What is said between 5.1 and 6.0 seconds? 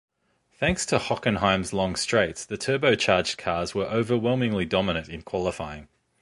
qualifying.